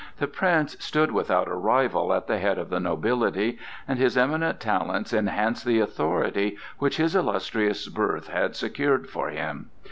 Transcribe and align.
The 0.17 0.25
Prince 0.25 0.75
stood 0.79 1.11
without 1.11 1.47
a 1.47 1.53
rival 1.53 2.11
at 2.11 2.25
the 2.25 2.39
head 2.39 2.57
of 2.57 2.71
the 2.71 2.79
nobility, 2.79 3.59
and 3.87 3.99
his 3.99 4.17
eminent 4.17 4.59
talents 4.59 5.13
enhanced 5.13 5.63
the 5.63 5.79
authority 5.79 6.57
which 6.79 6.97
his 6.97 7.15
illustrious 7.15 7.87
birth 7.87 8.27
had 8.29 8.55
secured 8.55 9.07
for 9.11 9.29
him. 9.29 9.69